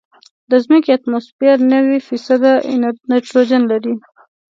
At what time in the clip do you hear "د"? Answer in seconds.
0.49-0.51